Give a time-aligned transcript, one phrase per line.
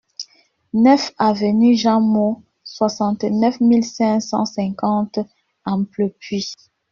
[0.73, 5.19] neuf avenue Jean Moos, soixante-neuf mille cinq cent cinquante
[5.63, 6.55] Amplepuis